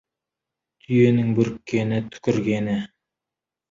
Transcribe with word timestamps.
Түйенің 0.85 1.31
бүріккені— 1.41 2.03
түкіргені. 2.19 2.83